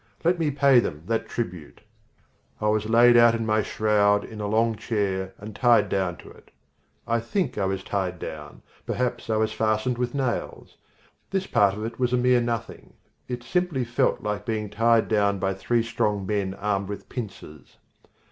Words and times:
Let 0.23 0.39
me 0.39 0.49
pay 0.49 0.79
them 0.79 1.03
that 1.05 1.29
tribute. 1.29 1.81
I 2.59 2.69
was 2.69 2.89
laid 2.89 3.15
out 3.17 3.35
in 3.35 3.45
my 3.45 3.61
shroud 3.61 4.25
in 4.25 4.41
a 4.41 4.47
long 4.47 4.73
chair 4.75 5.35
and 5.37 5.55
tied 5.55 5.89
down 5.89 6.17
to 6.25 6.31
it 6.31 6.49
(I 7.07 7.19
think 7.19 7.55
I 7.55 7.65
was 7.65 7.83
tied 7.83 8.17
down; 8.17 8.63
perhaps 8.87 9.29
I 9.29 9.37
was 9.37 9.53
fastened 9.53 9.99
with 9.99 10.15
nails). 10.15 10.75
This 11.29 11.45
part 11.45 11.75
of 11.75 11.85
it 11.85 11.99
was 11.99 12.13
a 12.13 12.17
mere 12.17 12.41
nothing. 12.41 12.93
It 13.27 13.43
simply 13.43 13.83
felt 13.85 14.21
like 14.23 14.43
being 14.43 14.71
tied 14.71 15.07
down 15.07 15.37
by 15.37 15.53
three 15.53 15.83
strong 15.83 16.25
men 16.25 16.55
armed 16.55 16.89
with 16.89 17.07
pinchers. 17.07 17.77